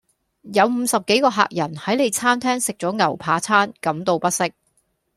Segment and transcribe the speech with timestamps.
[0.51, 4.51] 有五十幾個客人喺你餐廳食咗牛扒餐，感到不適